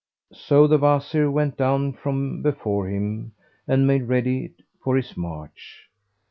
[0.47, 3.33] '"So the Wazir went down from before him
[3.67, 5.91] and made ready for his march.